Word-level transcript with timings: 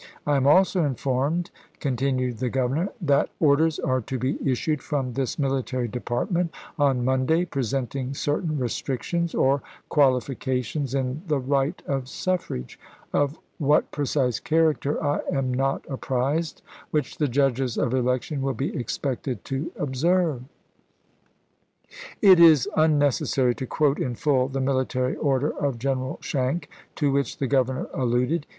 I 0.25 0.35
am 0.35 0.47
also 0.47 0.83
informed," 0.83 1.51
continued 1.79 2.39
the 2.39 2.49
Governor, 2.49 2.89
"that 2.99 3.29
orders 3.39 3.77
are 3.77 4.01
to 4.01 4.17
be 4.17 4.39
issued 4.43 4.81
from 4.81 5.13
this 5.13 5.37
military 5.37 5.87
depart 5.87 6.31
ment, 6.31 6.49
on 6.79 7.05
Monday, 7.05 7.45
presenting 7.45 8.15
certain 8.15 8.57
restrictions, 8.57 9.35
or 9.35 9.61
qualifications 9.89 10.95
in 10.95 11.21
the 11.27 11.37
right 11.37 11.79
of 11.85 12.09
suffrage,— 12.09 12.79
of 13.13 13.37
what 13.59 13.91
^LiSn,*" 13.91 13.91
precise 13.91 14.39
character 14.39 15.03
I 15.03 15.19
am 15.31 15.53
not 15.53 15.85
apprised,— 15.87 16.63
which 16.89 17.19
the 17.19 17.25
^ 17.25 17.27
MS. 17.27 17.33
■ 17.33 17.35
judges 17.35 17.77
of 17.77 17.93
election 17.93 18.41
will 18.41 18.55
be 18.55 18.75
expected 18.75 19.45
to 19.45 19.71
observe." 19.77 20.41
It 22.23 22.39
is 22.39 22.67
unnecessary 22.75 23.53
to 23.53 23.67
quote 23.67 23.99
in 23.99 24.15
full 24.15 24.47
the 24.47 24.61
military 24.61 25.15
order 25.15 25.51
of 25.55 25.77
General 25.77 26.17
Schenck 26.23 26.69
to 26.95 27.11
which 27.11 27.37
the 27.37 27.45
Governor 27.45 27.85
alluded. 27.93 28.47